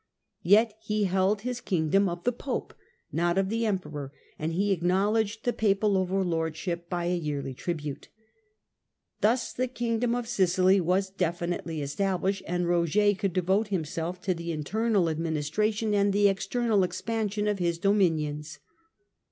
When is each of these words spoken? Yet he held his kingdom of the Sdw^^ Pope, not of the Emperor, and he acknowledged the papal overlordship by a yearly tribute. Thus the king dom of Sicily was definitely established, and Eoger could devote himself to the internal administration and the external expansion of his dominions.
Yet 0.41 0.73
he 0.81 1.03
held 1.03 1.41
his 1.41 1.61
kingdom 1.61 2.09
of 2.09 2.23
the 2.23 2.33
Sdw^^ 2.33 2.37
Pope, 2.39 2.73
not 3.11 3.37
of 3.37 3.49
the 3.49 3.67
Emperor, 3.67 4.11
and 4.39 4.51
he 4.51 4.71
acknowledged 4.71 5.43
the 5.43 5.53
papal 5.53 5.95
overlordship 5.95 6.89
by 6.89 7.05
a 7.05 7.15
yearly 7.15 7.53
tribute. 7.53 8.09
Thus 9.19 9.53
the 9.53 9.67
king 9.67 9.99
dom 9.99 10.15
of 10.15 10.27
Sicily 10.27 10.81
was 10.81 11.11
definitely 11.11 11.83
established, 11.83 12.41
and 12.47 12.65
Eoger 12.65 13.15
could 13.19 13.33
devote 13.33 13.67
himself 13.67 14.19
to 14.23 14.33
the 14.33 14.51
internal 14.51 15.07
administration 15.07 15.93
and 15.93 16.11
the 16.13 16.29
external 16.29 16.81
expansion 16.83 17.47
of 17.47 17.59
his 17.59 17.77
dominions. 17.77 18.57